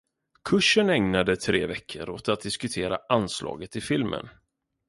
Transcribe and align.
Kursen 0.49 0.89
ägnade 0.89 1.35
tre 1.35 1.67
veckor 1.67 2.09
åt 2.09 2.29
att 2.29 2.41
diskutera 2.41 2.99
anslaget 3.09 3.75
i 3.75 3.81
filmen. 3.81 4.29